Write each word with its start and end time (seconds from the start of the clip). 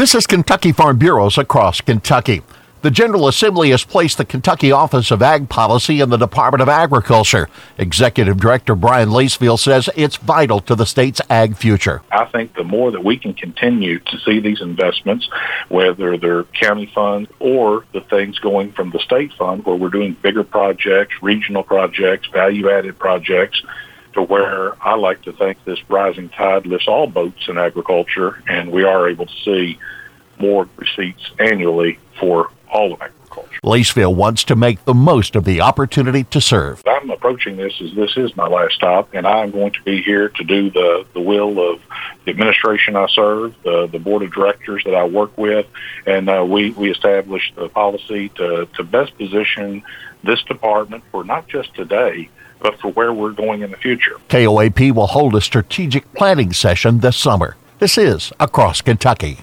This 0.00 0.14
is 0.14 0.26
Kentucky 0.26 0.72
Farm 0.72 0.96
Bureau's 0.96 1.36
across 1.36 1.82
Kentucky. 1.82 2.40
The 2.80 2.90
General 2.90 3.28
Assembly 3.28 3.68
has 3.68 3.84
placed 3.84 4.16
the 4.16 4.24
Kentucky 4.24 4.72
Office 4.72 5.10
of 5.10 5.20
Ag 5.20 5.50
Policy 5.50 6.00
in 6.00 6.08
the 6.08 6.16
Department 6.16 6.62
of 6.62 6.70
Agriculture. 6.70 7.50
Executive 7.76 8.38
Director 8.38 8.74
Brian 8.74 9.10
Lacefield 9.10 9.58
says 9.58 9.90
it's 9.94 10.16
vital 10.16 10.60
to 10.60 10.74
the 10.74 10.86
state's 10.86 11.20
ag 11.28 11.54
future. 11.54 12.00
I 12.10 12.24
think 12.24 12.54
the 12.54 12.64
more 12.64 12.90
that 12.92 13.04
we 13.04 13.18
can 13.18 13.34
continue 13.34 13.98
to 13.98 14.18
see 14.20 14.40
these 14.40 14.62
investments, 14.62 15.28
whether 15.68 16.16
they're 16.16 16.44
county 16.44 16.90
funds 16.94 17.30
or 17.38 17.84
the 17.92 18.00
things 18.00 18.38
going 18.38 18.72
from 18.72 18.92
the 18.92 19.00
state 19.00 19.34
fund 19.34 19.66
where 19.66 19.76
we're 19.76 19.90
doing 19.90 20.16
bigger 20.22 20.44
projects, 20.44 21.14
regional 21.20 21.62
projects, 21.62 22.26
value 22.32 22.70
added 22.70 22.98
projects, 22.98 23.60
to 24.14 24.22
where 24.22 24.74
I 24.84 24.94
like 24.96 25.22
to 25.22 25.32
think 25.32 25.62
this 25.64 25.78
rising 25.88 26.28
tide 26.30 26.66
lifts 26.66 26.88
all 26.88 27.06
boats 27.06 27.48
in 27.48 27.58
agriculture, 27.58 28.42
and 28.48 28.70
we 28.70 28.84
are 28.84 29.08
able 29.08 29.26
to 29.26 29.36
see 29.44 29.78
more 30.38 30.68
receipts 30.76 31.30
annually 31.38 31.98
for 32.18 32.50
all 32.72 32.92
of 32.92 33.00
agriculture. 33.00 33.60
Lacefield 33.62 34.16
wants 34.16 34.42
to 34.44 34.56
make 34.56 34.84
the 34.84 34.94
most 34.94 35.36
of 35.36 35.44
the 35.44 35.60
opportunity 35.60 36.24
to 36.24 36.40
serve. 36.40 36.82
I'm 36.86 37.10
approaching 37.10 37.56
this 37.56 37.80
as 37.80 37.94
this 37.94 38.16
is 38.16 38.34
my 38.36 38.46
last 38.46 38.74
stop, 38.74 39.10
and 39.12 39.26
I'm 39.26 39.50
going 39.50 39.72
to 39.72 39.82
be 39.82 40.02
here 40.02 40.30
to 40.30 40.44
do 40.44 40.70
the, 40.70 41.06
the 41.12 41.20
will 41.20 41.72
of 41.72 41.80
the 42.24 42.30
administration 42.30 42.96
I 42.96 43.06
serve, 43.08 43.54
the, 43.62 43.86
the 43.86 43.98
board 43.98 44.22
of 44.22 44.32
directors 44.32 44.82
that 44.84 44.94
I 44.94 45.04
work 45.04 45.36
with, 45.36 45.66
and 46.06 46.28
uh, 46.28 46.44
we, 46.48 46.70
we 46.72 46.90
established 46.90 47.54
the 47.54 47.68
policy 47.68 48.30
to, 48.30 48.66
to 48.74 48.82
best 48.82 49.16
position 49.16 49.82
this 50.24 50.42
department 50.42 51.04
for 51.10 51.24
not 51.24 51.46
just 51.48 51.74
today, 51.74 52.28
but 52.60 52.78
for 52.80 52.88
where 52.92 53.12
we're 53.12 53.32
going 53.32 53.62
in 53.62 53.70
the 53.70 53.76
future. 53.76 54.16
KOAP 54.28 54.92
will 54.92 55.08
hold 55.08 55.34
a 55.34 55.40
strategic 55.40 56.12
planning 56.14 56.52
session 56.52 57.00
this 57.00 57.16
summer. 57.16 57.56
This 57.78 57.96
is 57.96 58.32
Across 58.38 58.82
Kentucky. 58.82 59.38